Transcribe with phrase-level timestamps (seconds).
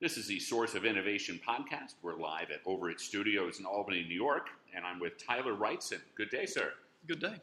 [0.00, 1.94] This is the Source of Innovation podcast.
[2.02, 5.98] We're live at Over It Studios in Albany, New York, and I'm with Tyler Wrightson.
[6.14, 6.72] Good day, sir.
[7.08, 7.34] Good day.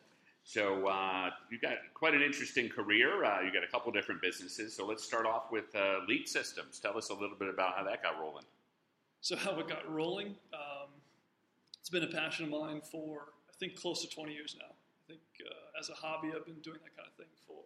[0.46, 3.26] So uh, you got quite an interesting career.
[3.26, 4.74] Uh, you got a couple different businesses.
[4.74, 6.80] So let's start off with uh, Leet Systems.
[6.80, 8.46] Tell us a little bit about how that got rolling.
[9.20, 10.28] So how it got rolling?
[10.54, 10.90] Um,
[11.82, 14.68] it's been a passion of mine for I think close to 20 years now.
[14.70, 17.58] I think uh, as a hobby, I've been doing that kind of thing for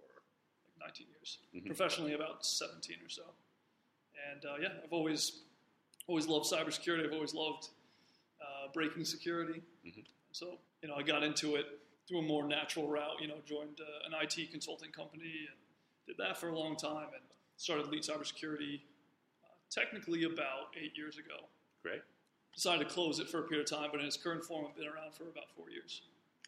[0.80, 1.38] like 19 years.
[1.56, 1.66] Mhm.
[1.68, 3.24] Professionally, about 17 or so.
[4.32, 5.42] And uh, yeah, I've always
[6.08, 7.06] always loved cybersecurity.
[7.06, 7.70] I've always loved
[8.42, 9.62] uh, breaking security.
[9.86, 10.06] Mhm.
[10.32, 11.66] So you know, I got into it
[12.08, 13.22] through a more natural route.
[13.22, 15.58] You know, joined uh, an IT consulting company and
[16.08, 17.24] did that for a long time, and
[17.58, 18.82] started Leet Cybersecurity
[19.44, 21.46] uh, technically about eight years ago.
[21.84, 22.02] Great.
[22.56, 24.76] Decided to close it for a period of time, but in its current form, I've
[24.76, 26.02] been around for about four years.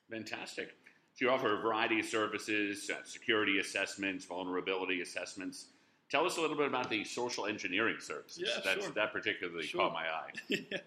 [0.09, 0.75] Fantastic.
[1.13, 5.67] So you offer a variety of services, uh, security assessments, vulnerability assessments.
[6.11, 8.43] Tell us a little bit about the social engineering services.
[8.45, 8.93] Yeah, That's, sure.
[8.93, 9.79] That particularly Sure.
[9.81, 10.31] caught my eye.
[10.49, 10.77] yeah.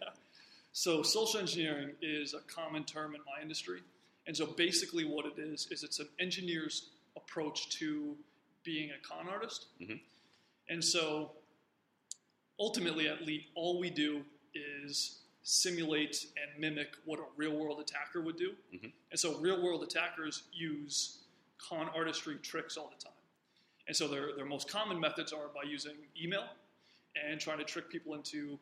[0.73, 3.80] So social engineering is a common term in my industry,
[4.26, 8.15] and so basically what it is is it's an engineer's approach to
[8.65, 9.66] being a con artist.
[9.80, 10.01] Mhm.
[10.68, 11.32] And so
[12.59, 18.21] ultimately, at Leet, all we do is simulate and mimic what a real world attacker
[18.21, 18.54] would do.
[18.74, 18.93] Mhm.
[19.10, 21.18] And so real world attackers use
[21.59, 23.13] con artistry tricks all the time.
[23.87, 26.45] And so their, their most common methods are by using email
[27.23, 28.59] and trying to trick people into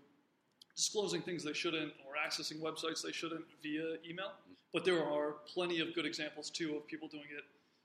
[0.74, 4.32] disclosing things they shouldn't or accessing websites they shouldn't via email.
[4.72, 7.44] But there are plenty of good examples too of people doing it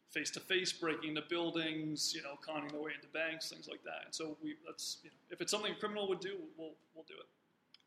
[0.09, 3.83] face to face, breaking into buildings, you know, conning their way into banks, things like
[3.83, 4.05] that.
[4.05, 7.05] And so we that's you know, if it's something a criminal would do, we'll we'll
[7.07, 7.27] do it.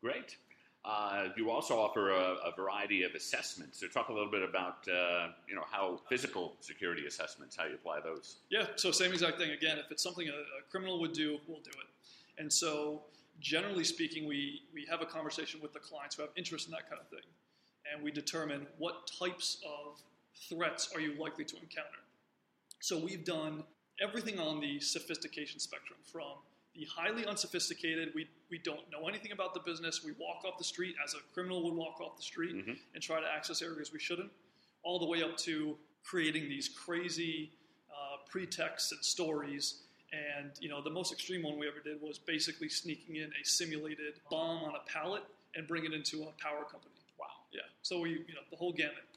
[0.01, 0.37] Great.
[0.83, 3.79] Uh, you also offer a, a variety of assessments.
[3.79, 7.75] So talk a little bit about uh, you know how physical security assessments, how you
[7.75, 8.37] apply those.
[8.49, 9.51] Yeah, so same exact thing.
[9.51, 12.41] Again, if it's something a, a criminal would do, we'll do it.
[12.41, 13.03] And so,
[13.39, 16.89] generally speaking, we, we have a conversation with the clients who have interest in that
[16.89, 17.29] kind of thing,
[17.93, 20.01] and we determine what types of
[20.49, 22.01] threats are you likely to encounter.
[22.79, 23.63] So we've done
[24.01, 26.37] everything on the sophistication spectrum, from
[26.75, 30.63] the highly unsophisticated, we, we don't know anything about the business, we walk off the
[30.63, 32.77] street as a criminal would walk off the street Mhm.
[32.93, 34.31] and try to access areas we shouldn't,
[34.83, 37.51] all the way up to creating these crazy
[37.93, 39.83] uh, pretexts and stories.
[40.13, 43.43] And you know, the most extreme one we ever did was basically sneaking in a
[43.45, 45.23] simulated bomb on a pallet
[45.55, 46.95] and bring it into a power company.
[47.19, 47.61] Wow, Yeah.
[47.81, 49.10] So we, you know, the whole gamut we cover it.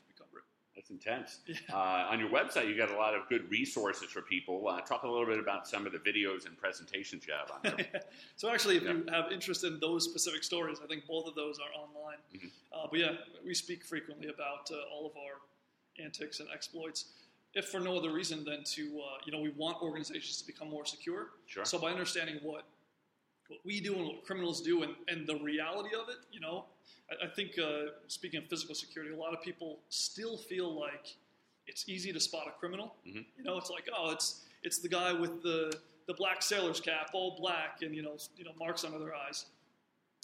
[0.74, 1.38] That's intense.
[1.46, 1.56] Yeah.
[1.72, 4.66] Uh, on your website, you got a lot of good resources for people.
[4.68, 7.60] Uh, talk a little bit about some of the videos and presentations you have on
[7.62, 8.02] there.
[8.36, 11.58] so actually, if you have interest in those specific stories, I think both of those
[11.58, 12.18] are online.
[12.34, 12.50] Mhm.
[12.72, 13.12] Uh, but yeah,
[13.44, 17.06] we speak frequently about uh, all of our antics and exploits,
[17.54, 20.68] if for no other reason than to uh, you know we want organizations to become
[20.68, 21.28] more secure.
[21.46, 21.64] Sure.
[21.64, 22.64] So by understanding what
[23.54, 26.64] what we do and what criminals do and, and the reality of it, you know,
[27.10, 31.16] I, I think uh, speaking of physical security, a lot of people still feel like
[31.66, 32.94] it's easy to spot a criminal.
[33.06, 33.24] Mhm.
[33.36, 35.72] You know, it's like oh, it's it's the guy with the
[36.06, 39.46] the black sailor's cap, all black, and you know you know marks under their eyes,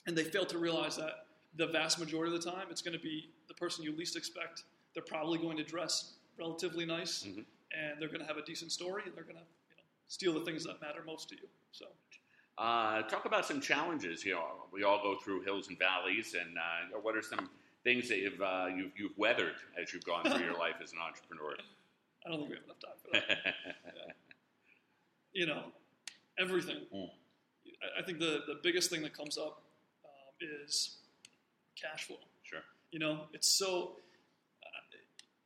[0.06, 1.26] and they fail to realize that
[1.56, 4.64] the vast majority of the time it's going to be the person you least expect.
[4.94, 7.44] They're probably going to dress relatively nice, Mhm.
[7.72, 10.32] and they're going to have a decent story, and they're going to you know steal
[10.34, 11.48] the things that matter most to you.
[11.72, 11.86] So.
[12.60, 14.22] Uh, talk about some challenges.
[14.22, 17.48] You know, we all go through hills and valleys, and uh, what are some
[17.84, 20.98] things that you've, uh, you've you've weathered as you've gone through your life as an
[20.98, 21.54] entrepreneur?
[22.26, 23.54] I don't think we have enough time for that.
[25.32, 25.62] you know,
[26.38, 26.82] everything.
[26.94, 27.08] Mm.
[27.66, 29.62] I, I think the, the biggest thing that comes up
[30.04, 30.98] um, is
[31.80, 32.18] cash flow.
[32.42, 32.60] sure.
[32.90, 33.92] You know, it's so.
[34.62, 34.98] Uh,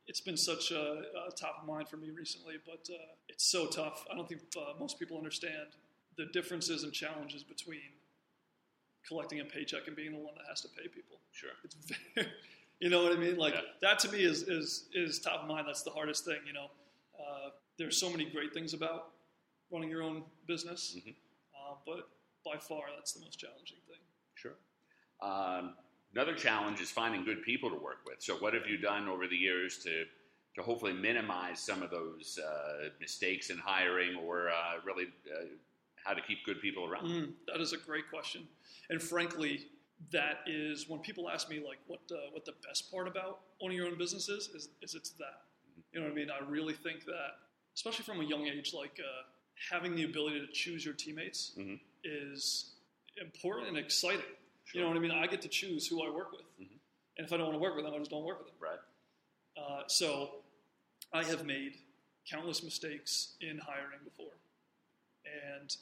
[0.05, 2.97] it's been such a, a top of mind for me recently, but uh,
[3.29, 4.05] it's so tough.
[4.11, 5.67] I don't think uh, most people understand
[6.17, 7.81] the differences and challenges between
[9.07, 11.17] collecting a paycheck and being the one that has to pay people.
[11.31, 11.51] Sure.
[11.63, 11.75] It's
[12.15, 12.27] very,
[12.79, 13.37] you know what I mean?
[13.37, 13.61] Like Yeah.
[13.81, 15.67] that to me is, is is top of mind.
[15.67, 16.39] That's the hardest thing.
[16.45, 16.67] You know,
[17.19, 19.11] uh, there's so many great things about
[19.71, 21.15] running your own business, Mhm.
[21.53, 22.09] uh, but
[22.45, 23.99] by far that's the most challenging thing.
[24.35, 24.55] Sure.
[25.21, 25.75] Um,
[26.13, 28.21] another challenge is finding good people to work with.
[28.21, 30.05] So, what have you done over the years to
[30.55, 35.43] to hopefully minimize some of those uh, mistakes in hiring, or uh, really uh,
[36.05, 37.05] how to keep good people around?
[37.07, 38.47] Mm, that is a great question,
[38.89, 39.67] and frankly,
[40.11, 43.75] that is when people ask me like what uh, what the best part about owning
[43.77, 45.41] your own business is, is, is it's that.
[45.91, 46.29] You know what I mean?
[46.29, 47.31] I really think that,
[47.75, 49.23] especially from a young age, like uh,
[49.71, 51.79] having the ability to choose your teammates Mhm.
[52.03, 52.73] is
[53.19, 54.19] important and exciting.
[54.65, 54.73] Sure.
[54.73, 55.11] You know what I mean?
[55.11, 56.77] I get to choose who I work with, Mhm.
[57.17, 58.57] and if I don't want to work with them, I just don't work with them.
[58.59, 58.79] Right.
[59.57, 60.43] Uh, so
[61.13, 61.77] I have made
[62.29, 64.33] countless mistakes in hiring before,
[65.51, 65.75] and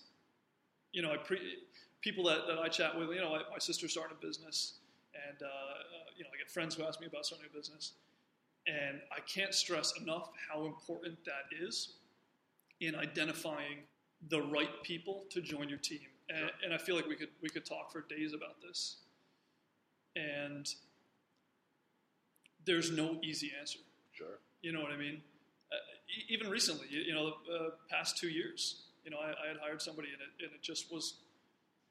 [0.94, 1.58] you know, I pre-
[2.02, 4.76] people that, that I chat with, you know, my sister started a business,
[5.28, 5.50] and uh, uh,
[6.16, 7.94] you know, I get friends who ask me about starting a business,
[8.68, 11.96] and I can't stress enough how important that is
[12.80, 13.80] in identifying
[14.30, 16.00] the right people to join your team.
[16.30, 16.50] And, Sure.
[16.64, 18.98] and I feel like we could we could talk for days about this.
[20.16, 20.74] And
[22.66, 23.80] there's no easy answer.
[24.14, 24.40] Sure.
[24.62, 25.22] You know what I mean?
[25.72, 25.76] Uh,
[26.08, 29.48] e- even recently, you, you know, the uh, past two years, you know, I, I
[29.50, 31.16] had hired somebody and it, and it just was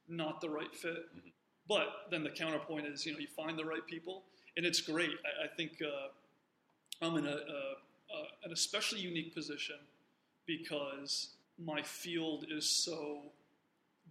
[0.09, 1.15] not the right fit.
[1.17, 1.33] Mhm.
[1.69, 4.25] But then the counterpoint is, you know, you find the right people,
[4.57, 5.11] and it's great.
[5.41, 6.09] I, I think uh,
[7.05, 9.77] I'm in a, a, a, an especially unique position
[10.47, 11.29] because
[11.59, 13.23] my field is so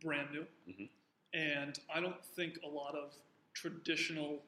[0.01, 0.89] brand new, Mhm.
[1.33, 3.13] and I don't think a lot of
[3.54, 4.42] traditional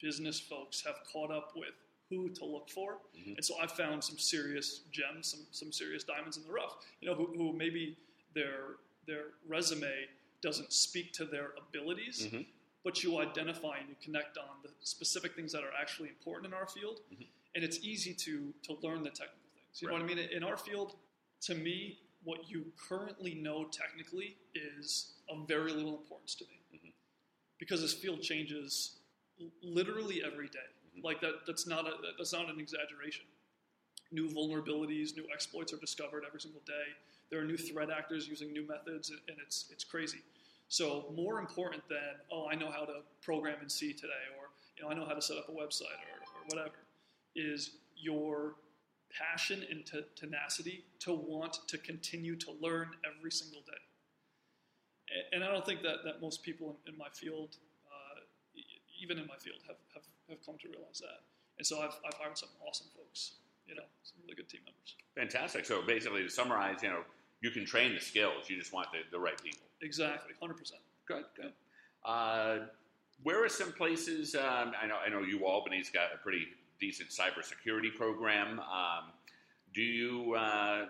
[0.00, 1.74] business folks have caught up with
[2.12, 2.98] who to look for.
[3.16, 3.36] Mhm.
[3.36, 6.74] And so I found some serious gems, some some serious diamonds in the rough.
[7.00, 7.96] You know, who, who maybe
[8.34, 8.76] their
[9.06, 10.08] their resume
[10.42, 12.46] doesn't speak to their abilities, Mhm.
[12.84, 16.54] but you identify and you connect on the specific things that are actually important in
[16.54, 17.26] our field, Mhm.
[17.54, 19.80] and it's easy to to learn the technical things.
[19.80, 20.18] You know what I mean?
[20.18, 20.98] In our field,
[21.42, 26.92] to me, what you currently know technically is of very little importance to me, Mhm.
[27.58, 28.98] because this field changes
[29.62, 30.68] literally every day.
[30.96, 31.04] Mhm.
[31.04, 33.24] Like that, that's not a, that's not an exaggeration.
[34.10, 36.92] New vulnerabilities, new exploits are discovered every single day.
[37.30, 40.18] There are new threat actors using new methods, and and it's it's crazy.
[40.68, 44.82] So more important than oh, I know how to program in C today, or you
[44.84, 46.76] know, I know how to set up a website, or, or whatever,
[47.34, 48.54] is your
[49.18, 53.82] passion and te- tenacity to want to continue to learn every single day.
[55.10, 57.56] A- And I don't think that, that most people in, in my field,
[57.86, 58.20] uh,
[59.02, 60.02] even in my field, have, have,
[60.32, 61.22] have come to realize that.
[61.58, 63.36] And so I've, I've hired some awesome folks,
[63.66, 64.96] you know, some really good team members.
[65.14, 65.66] Fantastic.
[65.66, 67.02] So basically, to summarize, you know,
[67.40, 68.48] you can train the skills.
[68.48, 69.66] You just want the, the right people.
[69.82, 70.54] Exactly, 100%.
[71.06, 71.52] Good, good.
[72.04, 72.66] Uh,
[73.22, 74.34] where are some places?
[74.34, 76.46] Um, I know, I know, U Albany's got a pretty
[76.80, 78.58] decent cybersecurity program.
[78.60, 79.12] Um,
[79.74, 80.86] do you uh,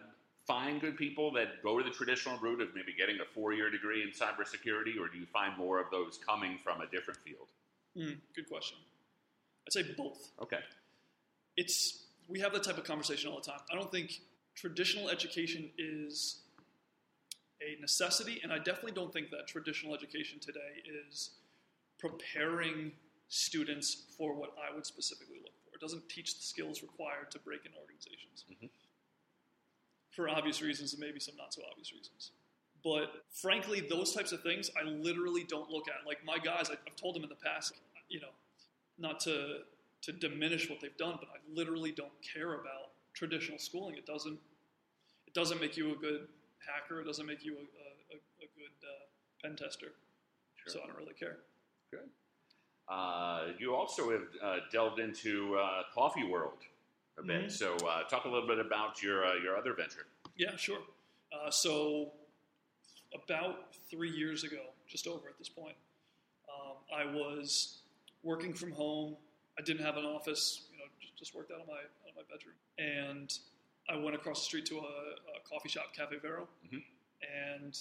[0.46, 4.02] find good people that go to the traditional route of maybe getting a four-year degree
[4.02, 7.48] in cybersecurity, or do you find more of those coming from a different field?
[7.96, 8.78] Mm, good question.
[9.66, 10.30] I'd say both.
[10.40, 10.60] Okay.
[11.56, 11.98] it's
[12.28, 13.60] we have that type of conversation all the time.
[13.70, 14.20] I don't think
[14.54, 16.40] traditional education is
[17.60, 21.30] a necessity, and I definitely don't think that traditional education today is
[21.98, 22.92] preparing
[23.28, 25.74] students for what I would specifically look for.
[25.74, 28.44] It doesn't teach the skills required to break in organizations.
[28.50, 28.70] Mhm.
[30.10, 32.32] For obvious reasons and maybe some not so obvious reasons.
[32.84, 36.06] But frankly, those types of things I literally don't look at.
[36.06, 37.72] Like my guys, I've told them in the past,
[38.08, 38.32] you know,
[38.98, 39.58] not to
[40.02, 43.94] to diminish what they've done, but I literally don't care about traditional schooling.
[43.96, 44.38] It doesn't
[45.26, 46.28] it doesn't make you a good
[46.66, 47.00] hacker.
[47.00, 49.04] It doesn't make you a, a, a good uh,
[49.42, 49.92] pen tester.
[50.56, 50.72] Sure.
[50.72, 51.38] So I don't really care.
[51.90, 52.08] Good.
[52.88, 56.58] Uh, you also have uh, delved into uh, coffee world
[57.18, 57.46] a bit.
[57.46, 57.50] Mhm.
[57.50, 60.06] So uh, talk a little bit about your uh, your other venture.
[60.36, 60.80] Yeah, sure.
[61.32, 62.12] Uh, so
[63.14, 65.76] about three years ago, just over at this point,
[66.48, 67.81] um, I was
[68.22, 69.16] working from home.
[69.58, 72.16] I didn't have an office, you know, just, just worked out of my out of
[72.16, 73.32] my bedroom, and
[73.88, 74.80] I went across the street to a,
[75.36, 76.82] a coffee shop, Cafe Vero, Mhm.
[77.54, 77.76] and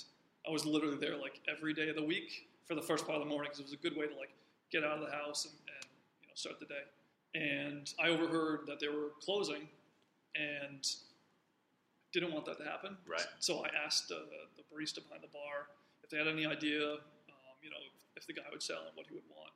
[0.48, 3.24] I was literally there like every day of the week for the first part of
[3.24, 4.34] the morning because it was a good way to like
[4.72, 5.86] get out of the house and, and
[6.22, 6.84] you know start the day.
[7.34, 9.70] And I overheard that they were closing,
[10.36, 10.86] and
[12.12, 12.98] didn't want that to happen.
[13.08, 13.26] Right.
[13.40, 14.16] So I asked uh,
[14.58, 15.68] the barista behind the bar
[16.04, 17.78] if they had any idea, um, you know,
[18.18, 19.52] if the guy would sell and what he would want.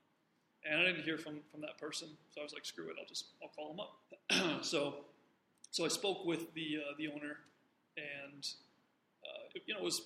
[0.70, 3.06] And I didn't hear from, from that person, so I was like, screw it, I'll
[3.06, 4.64] just I'll call him up.
[4.64, 4.96] so
[5.72, 7.38] so I spoke with the uh, the owner,
[7.98, 8.48] and
[9.24, 10.02] uh, it, you know it was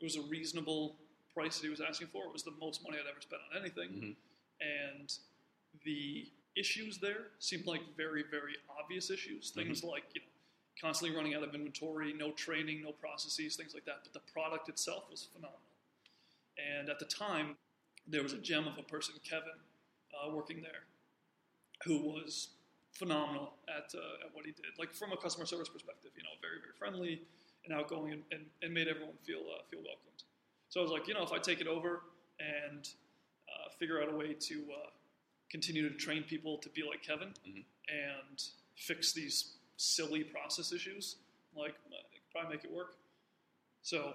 [0.00, 0.96] it was a reasonable
[1.32, 2.24] price that he was asking for.
[2.24, 4.16] It was the most money I'd ever spent on anything, Mhm.
[4.60, 5.12] and
[5.84, 9.50] the issues there seemed like very very obvious issues.
[9.50, 10.26] Things like you know
[10.80, 14.00] constantly running out of inventory, no training, no processes, things like that.
[14.02, 15.60] But the product itself was phenomenal.
[16.58, 17.56] And at the time,
[18.06, 19.52] there was a gem of a person, Kevin,
[20.14, 20.84] uh, working there,
[21.84, 22.48] who was
[22.92, 24.66] phenomenal at, uh, at what he did.
[24.78, 27.22] Like from a customer service perspective, you know, very very friendly
[27.64, 30.22] and outgoing, and, and, and made everyone feel uh, feel welcomed.
[30.68, 32.02] So I was like, you know, if I take it over
[32.40, 32.88] and
[33.48, 34.90] uh, figure out a way to uh,
[35.50, 37.64] continue to train people to be like Kevin Mhm.
[37.88, 38.42] and
[38.76, 41.16] fix these silly process issues,
[41.54, 42.96] like uh, I could probably make it work.
[43.82, 44.14] So,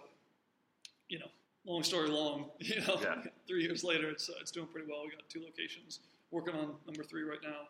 [1.09, 1.29] you know,
[1.67, 3.21] long story long, you know, Yeah.
[3.47, 5.03] three years later, it's uh, it's doing pretty well.
[5.03, 5.99] We got two locations,
[6.31, 7.67] working on number three right now,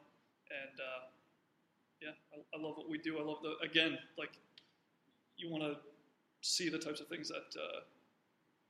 [0.51, 1.08] and uh,
[2.01, 3.20] yeah, I, I love what we do.
[3.20, 4.32] I love the again, like
[5.36, 5.77] you want to
[6.42, 7.80] see the types of things that uh,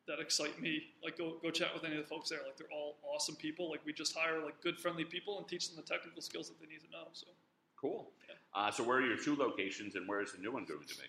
[0.08, 0.82] that excite me.
[1.04, 2.40] Like go go chat with any of the folks there.
[2.46, 3.70] Like they're all awesome people.
[3.70, 6.60] Like we just hire like good friendly people and teach them the technical skills that
[6.60, 7.10] they need to know.
[7.14, 7.28] So
[7.80, 8.10] Cool.
[8.28, 8.36] Yeah.
[8.60, 10.96] Uh, so where are your two locations, and where is the new one going to
[10.96, 11.04] be?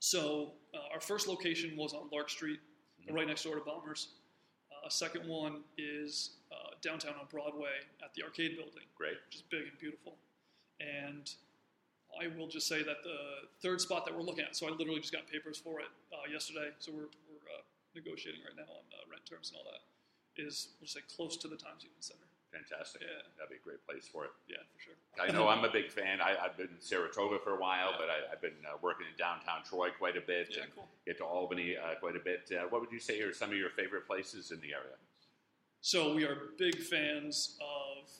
[0.00, 2.60] so uh, our first location was on Lark Street.
[3.12, 4.08] Right next door to Bombers.
[4.70, 8.84] Uh, a second one is uh, downtown on Broadway at the Arcade Building.
[8.96, 9.16] Great.
[9.26, 10.16] which is big and beautiful.
[10.80, 11.30] And
[12.14, 15.00] I will just say that the third spot that we're looking at, so I literally
[15.00, 17.62] just got papers for it uh, yesterday, so we're, we're uh,
[17.94, 19.82] negotiating right now on uh, rent terms and all that,
[20.42, 22.27] is we'll just say close to the Times Union Center.
[22.58, 23.02] Fantastic.
[23.02, 23.22] Yeah.
[23.38, 24.30] That'd be a great place for it.
[24.48, 24.98] Yeah, for sure.
[25.18, 26.20] I know I'm a big fan.
[26.20, 29.16] I, I've been in Saratoga for a while, but I, I've been uh, working in
[29.16, 30.48] downtown Troy quite a bit.
[30.50, 30.88] Yeah, and cool.
[31.06, 32.50] Get to Albany uh, quite a bit.
[32.50, 34.98] Uh, what would you say are some of your favorite places in the area?
[35.80, 38.10] So we are big fans of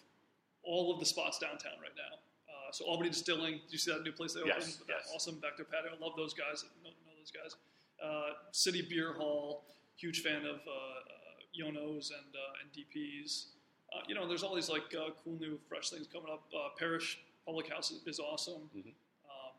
[0.62, 2.18] all of the spots downtown right now.
[2.48, 4.54] Uh, so Albany Distilling, did you see that new place they opened?
[4.58, 5.10] Yes, yes.
[5.14, 5.90] Awesome back there patio.
[5.98, 6.64] I love those guys.
[6.84, 7.56] Know, know those guys.
[8.02, 9.64] Uh, City Beer Hall,
[9.96, 13.46] huge fan of uh, uh, Yonos and uh, and DPs.
[13.92, 16.42] Uh, you know, there's all these like uh, cool new fresh things coming up.
[16.54, 18.68] Uh, Parish Public House is, is awesome.
[18.76, 18.88] Mhm.
[19.24, 19.52] Um,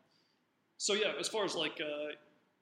[0.78, 2.14] so yeah, as far as like uh,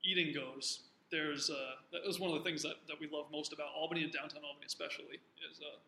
[0.03, 3.53] eating goes, there's uh, that was one of the things that, that we love most
[3.53, 5.21] about Albany and downtown Albany especially
[5.51, 5.79] is uh,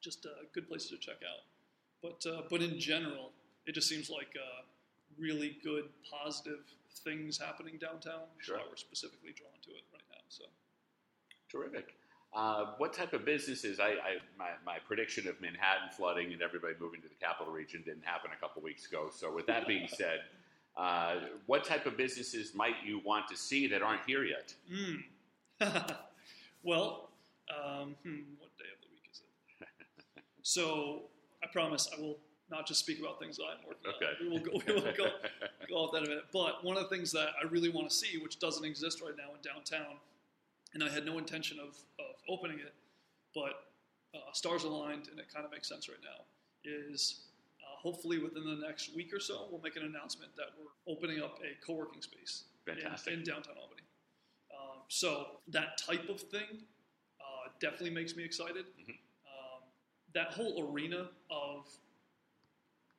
[0.00, 1.44] just uh, good places to check out.
[2.02, 3.30] But uh, but in general,
[3.66, 4.62] it just seems like uh,
[5.18, 6.60] really good positive
[7.04, 8.24] things happening downtown.
[8.38, 8.58] Sure.
[8.58, 10.22] So we're specifically drawn to it right now.
[10.28, 10.44] So
[11.50, 11.94] Terrific.
[12.34, 13.78] Uh, what type of businesses?
[13.78, 17.82] I, I my, my prediction of Manhattan flooding and everybody moving to the capital region
[17.84, 19.08] didn't happen a couple weeks ago.
[19.14, 20.20] So with that being said,
[20.76, 24.52] uh, what type of businesses might you want to see that aren't here yet?
[24.72, 25.04] Mm.
[26.64, 27.10] well,
[27.50, 29.20] um, hmm, what day of the week is
[29.60, 29.68] it?
[30.42, 31.02] so
[31.44, 32.18] I promise I will
[32.50, 34.06] not just speak about things that I'm working Okay.
[34.20, 34.26] on.
[34.26, 34.50] We will go.
[34.66, 35.10] We will go.
[35.68, 36.24] go off that in a minute.
[36.32, 39.14] But one of the things that I really want to see, which doesn't exist right
[39.16, 39.96] now in downtown,
[40.74, 41.68] and I had no intention of,
[42.00, 42.74] of opening it,
[43.34, 43.72] but
[44.14, 46.24] uh, stars aligned and it kind of makes sense right now,
[46.64, 47.22] is
[47.60, 51.20] uh, hopefully within the next week or so, we'll make an announcement that we're opening
[51.22, 53.12] up a co working space in- Fantastic.
[53.14, 53.82] in, downtown Albany.
[54.52, 56.64] Um, so that type of thing
[57.20, 58.66] uh, definitely makes me excited.
[58.78, 58.90] Mhm.
[59.26, 59.62] Um,
[60.14, 61.66] that whole arena of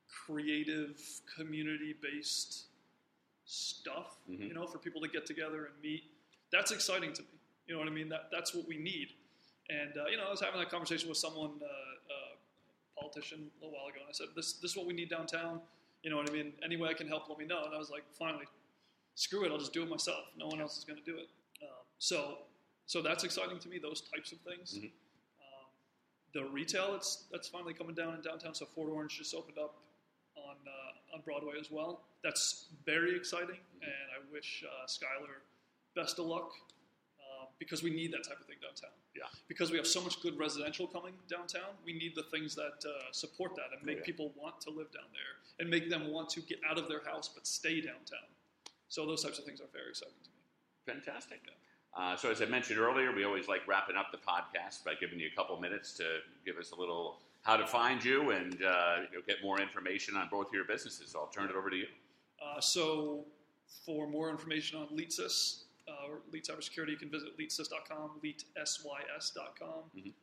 [0.07, 0.99] creative,
[1.35, 2.65] community-based
[3.45, 4.47] stuff, Mhm.
[4.47, 6.03] you know, for people to get together and meet,
[6.51, 7.27] that's exciting to me.
[7.67, 8.09] You know what I mean?
[8.09, 9.09] That that's what we need.
[9.69, 13.65] And uh, you know, I was having that conversation with someone, uh, uh, politician, a
[13.65, 15.61] little while ago, and I said, "This this is what we need downtown."
[16.03, 16.53] You know what I mean?
[16.63, 17.65] Any way I can help, let me know.
[17.65, 18.45] And I was like, finally,
[19.15, 20.25] screw it, I'll just do it myself.
[20.37, 21.27] No one else is going to do it.
[21.63, 22.37] Um, so,
[22.85, 23.79] so that's exciting to me.
[23.79, 24.77] Those types of things.
[24.77, 24.83] Mhm.
[25.41, 25.65] Um,
[26.35, 28.53] the retail, it's that's finally coming down in downtown.
[28.53, 29.77] So Fort Orange just opened up
[30.35, 32.01] on uh, on Broadway as well.
[32.23, 35.41] That's very exciting, and I wish uh, Skylar
[35.95, 36.51] best of luck
[37.59, 38.91] because we need that type of thing downtown.
[39.15, 39.23] Yeah.
[39.47, 43.11] Because we have so much good residential coming downtown, we need the things that uh,
[43.11, 44.05] support that and make yeah.
[44.05, 47.03] people want to live down there and make them want to get out of their
[47.05, 48.27] house but stay downtown.
[48.89, 50.99] So those types of things are very exciting to me.
[50.99, 51.41] Fantastic.
[51.97, 55.17] Uh, so, as I mentioned earlier, we always like wrapping up the podcast by giving
[55.17, 56.03] you a couple minutes to
[56.45, 60.17] give us a little how to find you and uh, you know, get more information
[60.17, 61.11] on both of your businesses.
[61.11, 61.87] So I'll turn it over to you.
[62.43, 63.23] Uh, so,
[63.85, 69.91] for more information on LeetSys uh, or Leet Cybersecurity, you can visit leetsys.com, leetsys.com.
[69.95, 70.13] Mhm.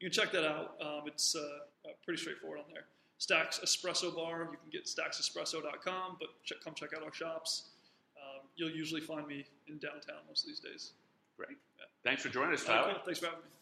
[0.00, 0.76] You can check that out.
[0.80, 1.40] Um, it's uh,
[1.84, 2.84] uh, pretty straightforward on there.
[3.18, 7.70] Stacks Espresso Bar, you can get stacksespresso.com, but check, come check out our shops.
[8.16, 10.92] Um, you'll usually find me in downtown most of these days.
[11.36, 11.58] Great.
[11.78, 11.86] Yeah.
[12.04, 12.92] Thanks for joining us, right, Tyler.
[12.94, 13.02] cool.
[13.04, 13.57] Thanks for having me.